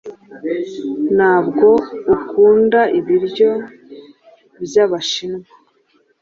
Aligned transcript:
Ntabwo 1.15 1.67
ukunda 2.15 2.81
ibiryo 2.99 3.51
byabashinwa? 4.65 5.41